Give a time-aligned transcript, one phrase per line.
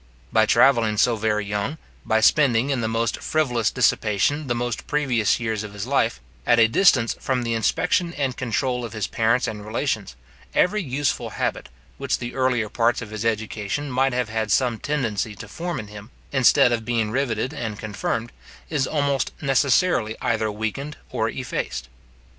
[0.33, 5.39] By travelling so very young, by spending in the most frivolous dissipation the most precious
[5.39, 9.47] years of his life, at a distance from the inspection and control of his parents
[9.47, 10.15] and relations,
[10.55, 11.69] every useful habit,
[11.99, 15.85] which the earlier parts of his education might have had some tendency to form in
[15.89, 18.31] him, instead of being riveted and confirmed,
[18.71, 21.89] is almost necessarily either weakened or effaced.